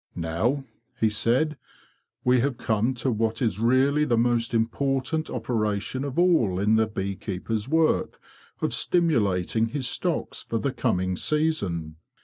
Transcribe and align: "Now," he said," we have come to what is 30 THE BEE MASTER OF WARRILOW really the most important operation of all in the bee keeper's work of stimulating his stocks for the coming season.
"Now," 0.15 0.63
he 0.99 1.09
said," 1.09 1.57
we 2.23 2.39
have 2.39 2.57
come 2.57 2.95
to 2.95 3.11
what 3.11 3.39
is 3.39 3.57
30 3.57 3.57
THE 3.57 3.57
BEE 3.59 3.59
MASTER 3.59 3.61
OF 3.61 3.61
WARRILOW 3.61 3.85
really 3.93 4.05
the 4.05 4.17
most 4.17 4.53
important 4.55 5.29
operation 5.29 6.03
of 6.03 6.17
all 6.17 6.59
in 6.59 6.75
the 6.75 6.87
bee 6.87 7.15
keeper's 7.15 7.69
work 7.69 8.19
of 8.61 8.73
stimulating 8.73 9.67
his 9.67 9.87
stocks 9.87 10.41
for 10.41 10.57
the 10.57 10.73
coming 10.73 11.17
season. 11.17 11.97